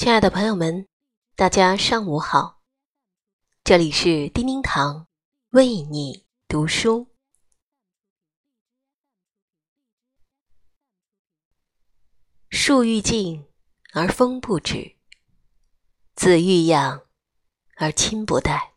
[0.00, 0.88] 亲爱的朋友们，
[1.36, 2.62] 大家上午好！
[3.62, 5.06] 这里是叮叮堂
[5.50, 7.14] 为你读书。
[12.48, 13.46] 树欲静
[13.92, 14.96] 而风不止，
[16.14, 17.06] 子欲养
[17.76, 18.72] 而亲不待。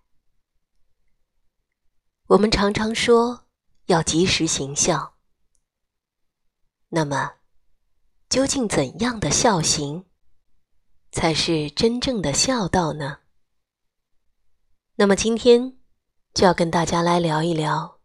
[2.27, 3.47] 我们常常说
[3.85, 5.15] 要及时行孝，
[6.89, 7.35] 那么
[8.27, 10.05] 究竟怎样的孝行？
[11.13, 13.19] 才是真正的孝道呢。
[14.95, 15.77] 那么今天
[16.33, 17.99] 就要跟大家来聊一聊，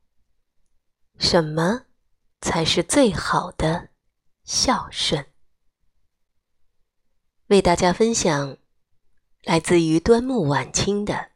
[1.18, 1.86] 什么
[2.42, 3.88] 才是最好的
[4.44, 5.26] 孝顺？
[7.46, 8.58] 为大家分享
[9.42, 11.30] 来自于端木晚清的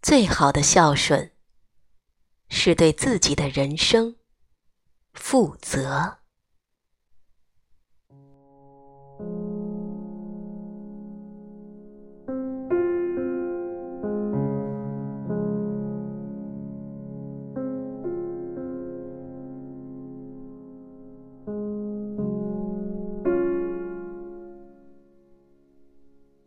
[0.00, 1.32] 最好的孝顺，
[2.48, 4.16] 是对自己的人生
[5.12, 6.19] 负责。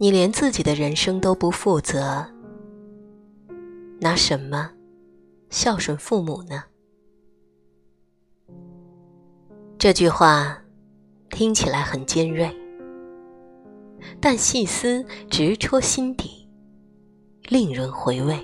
[0.04, 2.26] 你连自己的人生都不负责，
[4.02, 4.70] 拿什么
[5.50, 6.62] 孝顺父母呢？
[9.78, 10.62] 这句话
[11.30, 12.54] 听起来很尖锐，
[14.20, 16.50] 但细思直戳心底，
[17.48, 18.38] 令人回味。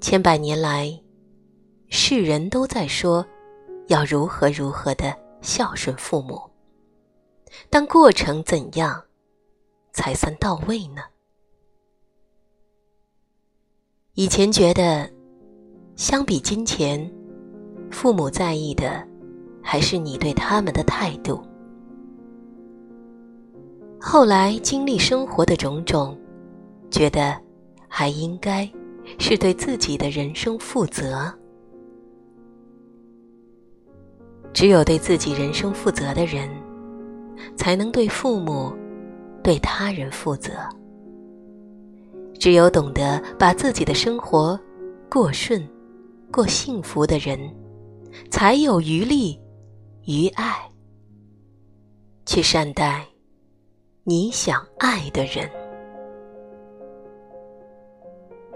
[0.00, 0.88] 千百年来，
[1.88, 3.26] 世人都在说
[3.88, 5.12] 要如何如何的
[5.42, 6.47] 孝顺父母。
[7.70, 9.04] 但过程怎样
[9.92, 11.02] 才算到位呢？
[14.14, 15.08] 以前觉得，
[15.94, 17.08] 相比金钱，
[17.90, 19.06] 父母在意的
[19.62, 21.40] 还是你对他们的态度。
[24.00, 26.18] 后来经历生活的种种，
[26.90, 27.36] 觉得
[27.88, 28.68] 还应该
[29.18, 31.32] 是对自己的人生负责。
[34.52, 36.48] 只有对自己人生负责的人。
[37.56, 38.72] 才能对父母、
[39.42, 40.52] 对他人负责。
[42.38, 44.58] 只有懂得把自己的生活
[45.10, 45.66] 过顺、
[46.32, 47.38] 过幸福的人，
[48.30, 49.40] 才有余力、
[50.06, 50.54] 余爱
[52.26, 53.04] 去善待
[54.04, 55.50] 你想爱的人。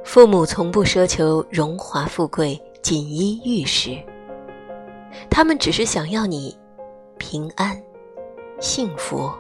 [0.05, 3.97] 父母从不奢求荣华富贵、锦衣玉食，
[5.31, 6.57] 他们只是想要你
[7.19, 7.81] 平安。
[8.61, 9.31] 幸福，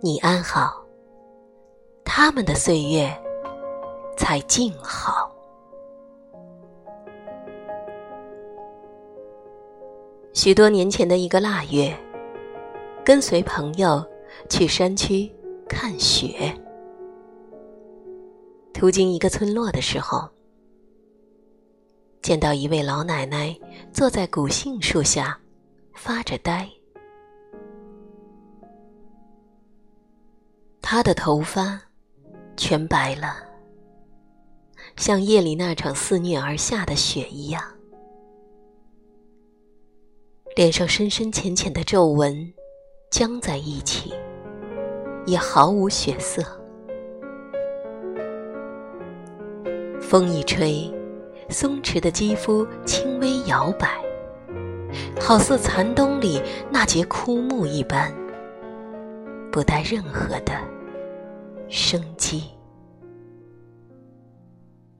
[0.00, 0.84] 你安好，
[2.04, 3.10] 他们的岁月
[4.16, 5.34] 才静好。
[10.34, 11.96] 许多年前的一个腊月，
[13.04, 14.04] 跟随朋友
[14.48, 15.30] 去山区
[15.66, 16.54] 看雪，
[18.72, 20.28] 途经一个村落的时候，
[22.22, 23.58] 见到一位老奶奶
[23.90, 25.40] 坐在古杏树下
[25.94, 26.68] 发着呆。
[30.90, 31.78] 他的头发
[32.56, 33.36] 全白了，
[34.96, 37.62] 像夜里那场肆虐而下的雪一样，
[40.56, 42.54] 脸上深深浅浅的皱纹
[43.10, 44.14] 僵在一起，
[45.26, 46.42] 也毫无血色。
[50.00, 50.90] 风一吹，
[51.50, 54.02] 松弛的肌肤轻微摇摆，
[55.20, 58.10] 好似残冬里那节枯木一般，
[59.52, 60.77] 不带任何的。
[61.70, 62.44] 生机，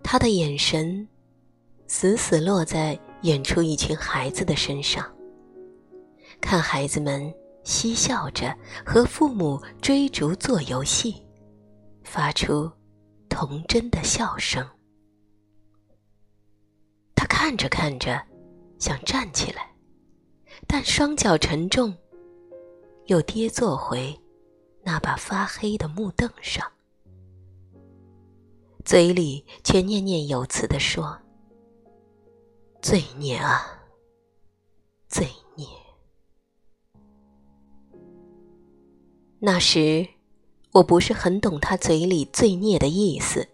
[0.03, 1.09] 他的眼神
[1.87, 5.11] 死死落在远处一群孩子的身上，
[6.43, 7.33] 看孩子们
[7.65, 11.27] 嬉笑着和父母追逐做游戏，
[12.05, 12.71] 发出
[13.31, 14.63] 童真的笑声。
[17.15, 18.23] 他看着看着，
[18.79, 19.75] 想站起来，
[20.67, 21.97] 但双脚沉重，
[23.07, 24.15] 又跌坐回。
[24.91, 26.67] 那把发黑的木凳上，
[28.87, 31.19] 嘴里却念念有词地说
[32.81, 33.83] ：“罪孽啊，
[35.07, 35.67] 罪孽。”
[39.39, 40.09] 那时
[40.73, 43.47] 我不是很懂他嘴里“罪孽”的意思，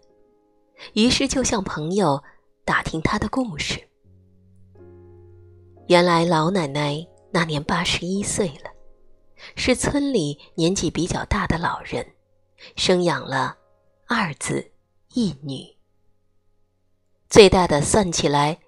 [0.93, 2.23] 于是就向朋友
[2.63, 3.85] 打听他的故事。
[5.89, 8.74] 原来老奶奶那年八十一岁了。
[9.55, 12.13] 是村里年纪比较大的老人，
[12.75, 13.57] 生养了
[14.07, 14.71] 二子
[15.13, 15.75] 一女。
[17.29, 18.59] 最大的算起来，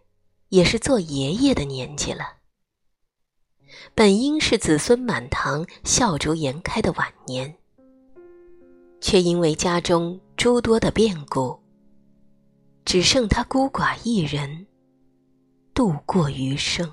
[0.50, 2.38] 也是做爷爷的年纪了。
[3.94, 7.58] 本应是子孙满堂、笑逐颜开的晚年，
[9.00, 11.60] 却因为家中诸多的变故，
[12.86, 14.68] 只剩他孤寡一人
[15.74, 16.92] 度过余生。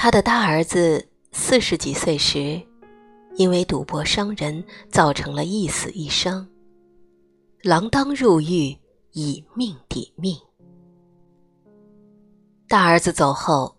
[0.00, 2.62] 他的大儿子四十几岁时，
[3.34, 6.48] 因为赌博伤人，造成了一死一伤，
[7.64, 8.78] 锒铛入狱，
[9.10, 10.36] 以命抵命。
[12.68, 13.76] 大儿子走后，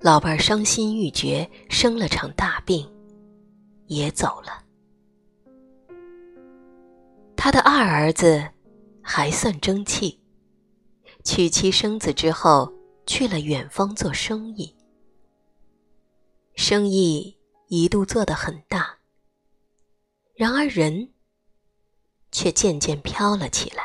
[0.00, 2.84] 老伴儿伤心欲绝，生了场大病，
[3.86, 4.60] 也走了。
[7.36, 8.44] 他的二儿子
[9.00, 10.18] 还算争气，
[11.22, 12.72] 娶妻生子之后，
[13.06, 14.74] 去了远方做生意。
[16.54, 17.36] 生意
[17.68, 18.98] 一度做得很大，
[20.34, 21.10] 然而人
[22.30, 23.82] 却渐渐飘了起来。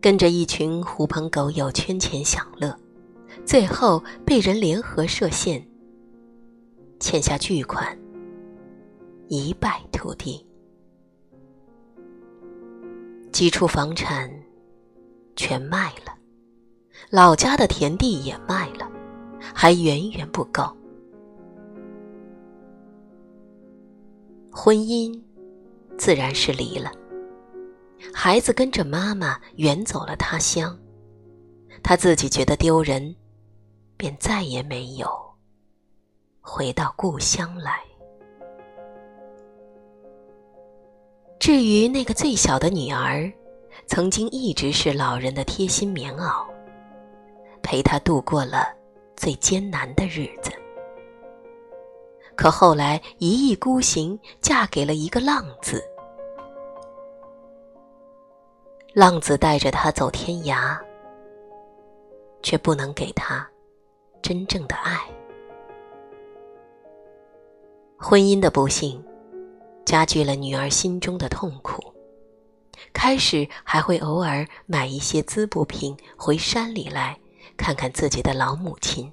[0.00, 2.76] 跟着一群狐朋狗友圈钱享乐，
[3.46, 5.64] 最后被人联合设限，
[6.98, 7.96] 欠下巨款，
[9.28, 10.44] 一败涂地。
[13.30, 14.28] 几处房产
[15.36, 16.12] 全卖了，
[17.08, 18.90] 老家的田地也卖了，
[19.54, 20.64] 还远远不够。
[24.50, 25.18] 婚姻
[25.96, 26.92] 自然是离了。
[28.12, 30.76] 孩子跟着妈妈远走了他乡，
[31.82, 33.14] 他自己觉得丢人，
[33.96, 35.08] 便再也没有
[36.40, 37.80] 回到故乡来。
[41.38, 43.32] 至于那个最小的女儿，
[43.86, 46.44] 曾经一直是老人的贴心棉袄，
[47.62, 48.74] 陪他度过了
[49.22, 50.50] 最艰难的日子。
[52.34, 55.80] 可后来一意孤行，嫁给了一个浪子。
[58.92, 60.76] 浪子带着她走天涯，
[62.42, 63.48] 却不能给她
[64.20, 64.98] 真正的爱。
[67.96, 69.00] 婚姻的不幸，
[69.84, 71.80] 加剧了女儿心中的痛苦。
[72.92, 77.16] 开始还会偶尔买一些滋补品回山里来
[77.56, 79.12] 看看自己的老母亲，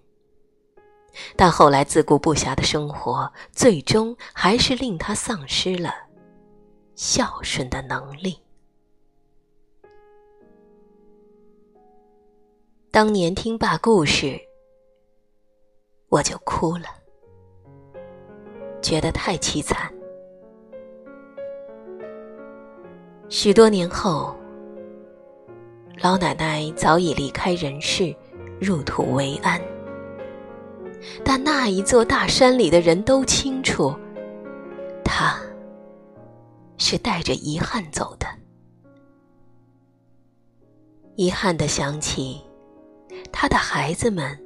[1.36, 5.94] 但后来自顾不暇的生活，最终还是令他丧失了
[6.96, 8.40] 孝顺的能力。
[12.92, 14.40] 当年听罢故事，
[16.10, 16.86] 我就哭了，
[18.82, 19.94] 觉得太凄惨。
[23.30, 24.36] 许多年后，
[26.02, 28.16] 老奶奶早已离开人世，
[28.60, 29.62] 入土为安。
[31.24, 33.96] 但那一座大山里的人都清楚，
[35.04, 35.40] 他
[36.78, 38.28] 是带着遗憾走的，
[41.16, 42.42] 遗憾的想起。
[43.32, 44.38] 他的孩子们，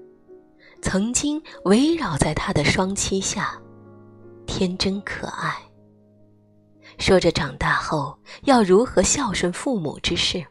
[0.81, 3.59] 曾经围绕在他的双膝下，
[4.45, 5.55] 天真可爱。
[6.99, 10.45] 说着长大后要如何孝顺父母之事，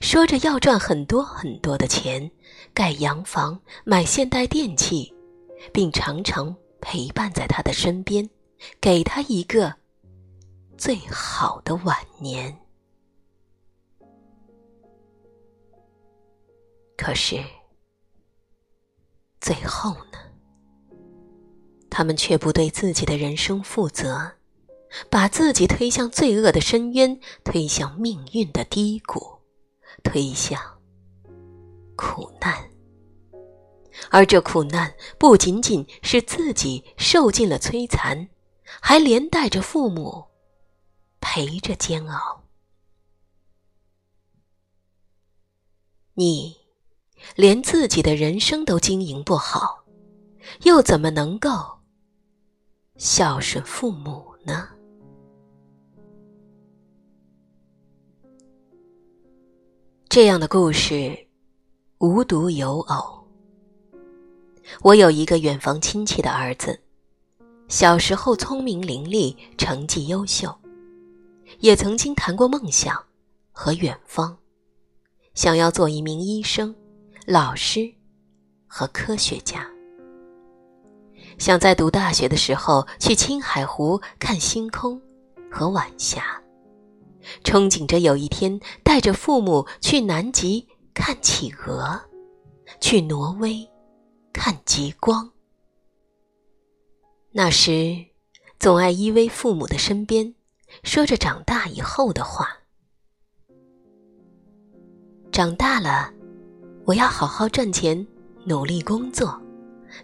[0.00, 2.30] 说着要赚很多很多的钱，
[2.72, 5.14] 盖洋房、买现代电器，
[5.72, 8.28] 并常常陪伴在他的身边，
[8.80, 9.74] 给他一个
[10.76, 12.56] 最好的晚年。
[16.96, 17.42] 可是，
[19.40, 20.18] 最后呢？
[21.90, 24.32] 他们却不对自己的人生负责，
[25.10, 29.33] 把自己推向罪恶的深渊，推向命运的低谷，
[30.04, 30.60] 推向
[31.96, 32.70] 苦难。
[34.10, 38.28] 而这苦难不仅仅是自己受尽了摧残，
[38.80, 40.26] 还连带着父母
[41.20, 42.44] 陪着煎熬。
[46.14, 46.62] 你。
[47.36, 49.86] 连自己的人生都经营不好，
[50.64, 51.48] 又怎么能够
[52.96, 54.68] 孝顺父母呢？
[60.14, 61.26] 这样的故事
[61.98, 63.26] 无独有偶。
[64.82, 66.80] 我有一个远房亲戚的儿子，
[67.66, 70.56] 小时候聪明伶俐，成绩优秀，
[71.58, 72.96] 也曾经谈过梦想
[73.50, 74.38] 和远方，
[75.34, 76.72] 想要做一名医生。
[77.26, 77.92] 老师
[78.68, 79.66] 和科学家
[81.38, 85.02] 想在读大学的时候去青海湖看星空
[85.50, 86.40] 和晚霞，
[87.42, 92.00] 憧憬着有一天带着父母去南极看企鹅，
[92.80, 93.68] 去挪威
[94.32, 95.30] 看极光。
[97.32, 98.04] 那时
[98.58, 100.34] 总爱依偎父母的身边，
[100.82, 102.48] 说着长大以后的话。
[105.32, 106.12] 长大了。
[106.86, 108.06] 我要好好赚钱，
[108.44, 109.40] 努力工作，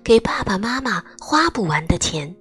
[0.02, 2.34] 给爸爸妈妈花不完的钱。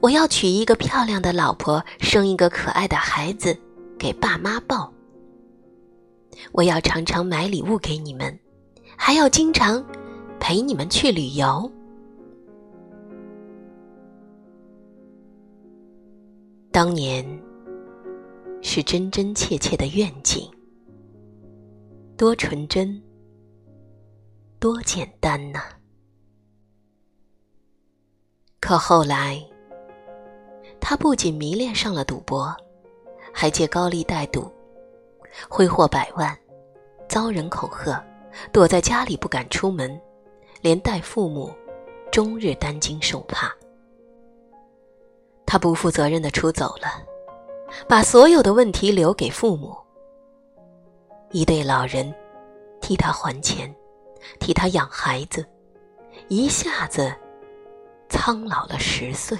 [0.00, 3.58] 我要娶一个漂亮的老婆，生一个可爱的孩子，
[3.98, 4.92] 给爸妈抱。
[6.52, 8.38] 我要常常买礼物给你们，
[8.96, 9.84] 还要经常
[10.38, 11.70] 陪你们去旅游。
[16.70, 17.26] 当年
[18.62, 20.48] 是真真切切的愿景，
[22.16, 23.02] 多纯真，
[24.60, 25.60] 多简单呐！
[28.60, 29.42] 可后来，
[30.80, 32.54] 他不仅迷恋上了赌博，
[33.32, 34.50] 还借高利贷赌，
[35.48, 36.36] 挥霍百万，
[37.08, 38.02] 遭人恐吓，
[38.52, 40.00] 躲在家里不敢出门，
[40.62, 41.52] 连带父母
[42.10, 43.54] 终日担惊受怕。
[45.44, 47.02] 他不负责任的出走了，
[47.88, 49.76] 把所有的问题留给父母。
[51.32, 52.14] 一对老人
[52.80, 53.74] 替他还钱，
[54.40, 55.44] 替他养孩子，
[56.28, 57.14] 一下子
[58.08, 59.38] 苍老了十岁。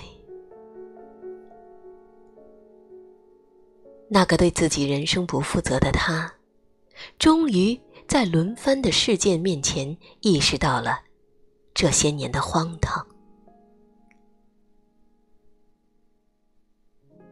[4.11, 6.33] 那个对自己人生不负责的他，
[7.19, 11.01] 终于在轮番的事件面前意识到了
[11.75, 13.07] 这些年的荒唐。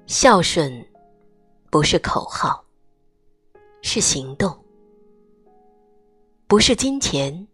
[0.07, 0.87] 孝顺，
[1.71, 2.65] 不是口号，
[3.83, 4.51] 是行动；
[6.47, 7.49] 不是金钱，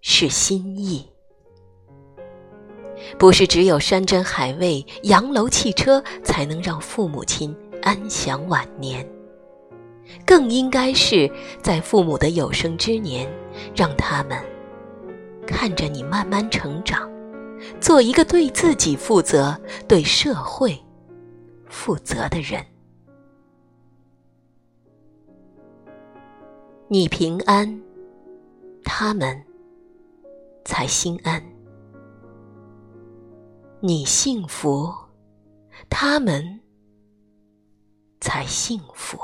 [0.00, 1.06] 是心意；
[3.18, 9.06] 不是只有山珍海味、洋楼汽车才能让父母亲安享晚年，
[10.26, 11.30] 更应该是
[11.62, 13.28] 在父母的有生之年，
[13.74, 14.38] 让他们
[15.46, 17.10] 看着你慢慢成长。
[17.80, 20.78] 做一个对自己负责、对社会
[21.66, 22.64] 负责的人。
[26.86, 27.82] 你平安，
[28.84, 29.44] 他们
[30.64, 31.42] 才心安；
[33.80, 34.92] 你幸福，
[35.88, 36.60] 他们
[38.20, 39.18] 才幸福。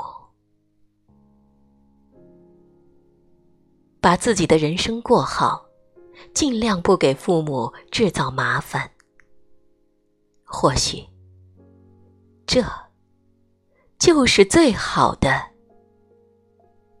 [3.99, 5.65] 把自己的人生过好。
[6.33, 8.89] 尽量不给父母制造麻烦。
[10.45, 11.05] 或许，
[12.45, 12.63] 这
[13.99, 15.29] 就是最好的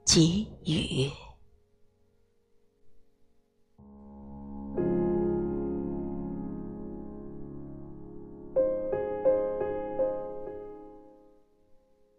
[0.05, 1.09] 给予。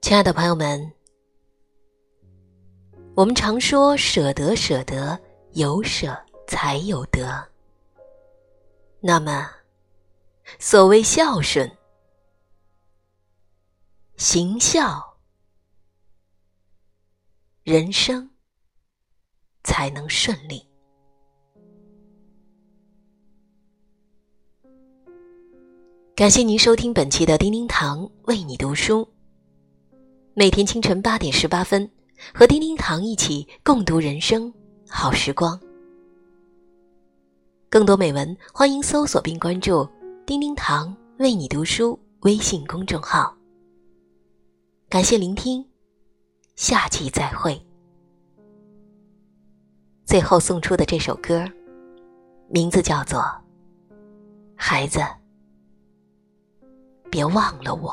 [0.07, 0.93] 亲爱的朋友们，
[3.17, 5.21] 我们常说舍得，舍得，
[5.55, 6.17] 有舍。
[6.47, 7.45] 才有得。
[9.01, 9.51] 那么，
[10.61, 11.69] 所谓孝顺、
[14.17, 15.19] 行孝，
[17.65, 18.31] 人生
[19.65, 20.65] 才能顺利。
[26.15, 29.16] 感谢您收听本期的叮叮堂为你读书。
[30.38, 31.90] 每天清晨八点十八分，
[32.35, 34.52] 和叮叮堂一起共读人生
[34.87, 35.59] 好时光。
[37.71, 39.88] 更多美文，欢迎搜索并关注
[40.26, 43.35] “叮叮堂为你读书”微信公众号。
[44.90, 45.66] 感谢聆听，
[46.55, 47.59] 下期再会。
[50.05, 51.50] 最后送出的这首歌，
[52.50, 53.21] 名字叫做
[54.55, 55.00] 《孩子，
[57.11, 57.90] 别忘了我》。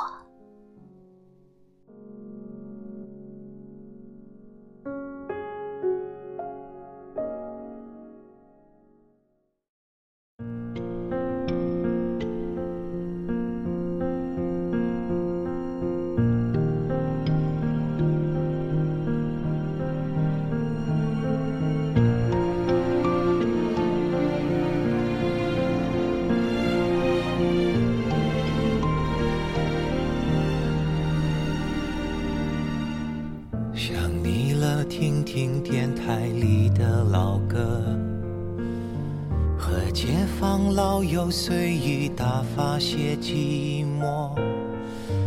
[41.29, 44.31] 随意打发些寂寞。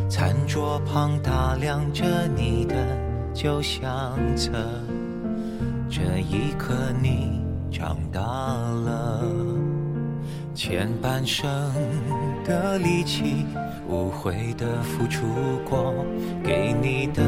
[0.09, 2.05] 餐桌旁打量着
[2.37, 2.75] 你的
[3.35, 4.51] 旧相册，
[5.89, 9.23] 这一刻你长大了，
[10.55, 11.49] 前半生
[12.45, 13.47] 的力气。
[13.89, 15.23] 无悔的付出
[15.65, 15.95] 过，
[16.43, 17.23] 给你的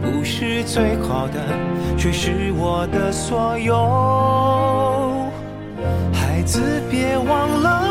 [0.00, 1.38] 不是最好的，
[1.98, 5.30] 却是我的所有。
[6.10, 7.89] 孩子，别忘了，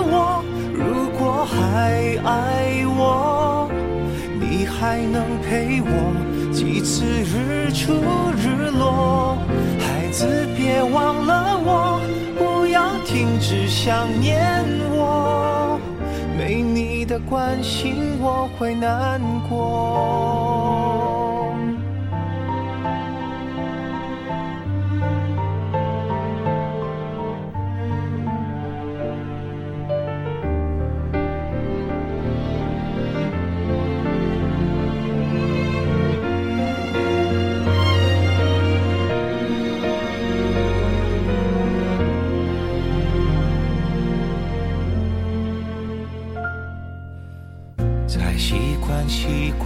[1.49, 3.69] 还爱我，
[4.39, 5.91] 你还能陪我
[6.53, 7.93] 几次日出
[8.37, 9.37] 日落？
[9.79, 11.99] 孩子，别忘了我，
[12.37, 15.79] 不要停止想念我。
[16.37, 20.48] 没你的关心，我会难过。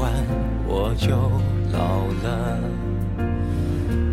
[0.03, 0.11] 习惯，
[0.67, 1.07] 我就
[1.71, 2.59] 老了；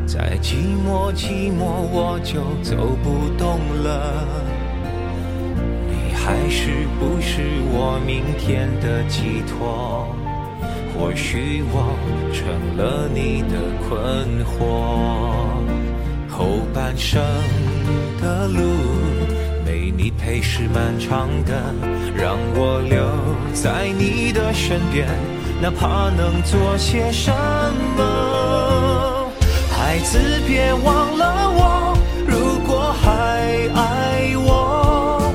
[0.07, 0.55] 再寂
[0.87, 4.25] 寞寂寞，我就走不动了。
[5.89, 7.43] 你还是不是
[7.73, 10.15] 我明天的寄托？
[10.97, 11.97] 或许我
[12.33, 13.57] 成了你的
[13.89, 14.59] 困惑，
[16.29, 17.21] 后半生
[18.21, 18.61] 的路。
[19.65, 21.75] 没你陪是漫长的，
[22.15, 23.09] 让我留
[23.55, 25.09] 在你的身边，
[25.62, 27.31] 哪怕能做些什
[27.95, 29.31] 么。
[29.71, 33.09] 孩子，别忘了我，如果还
[33.75, 35.31] 爱我，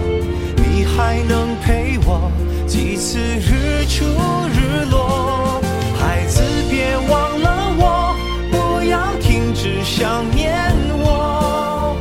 [0.58, 2.32] 你还能陪我
[2.66, 4.04] 几次日出
[4.50, 5.62] 日落。
[6.00, 6.42] 孩子，
[6.72, 8.16] 别忘了我，
[8.50, 11.96] 不要停止想念我，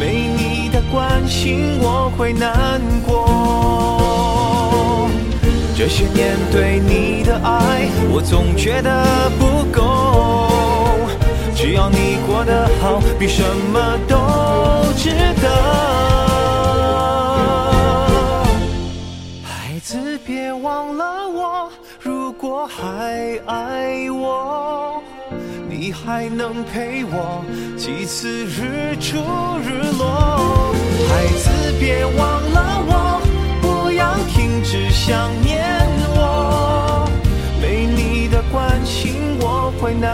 [0.00, 3.25] 没你的关心我会难过。
[5.88, 10.50] 这些年对你的爱，我总觉得不够。
[11.54, 13.40] 只要你过得好，比什
[13.72, 14.16] 么都
[14.96, 15.48] 值得。
[19.44, 25.00] 孩子，别忘了我，如果还爱我，
[25.70, 27.44] 你还能陪我
[27.78, 29.18] 几次日出
[29.62, 30.74] 日落。
[31.08, 33.15] 孩子，别忘了我，
[34.28, 35.64] 停止想念
[36.14, 37.08] 我，
[37.60, 40.12] 没你的关心我会难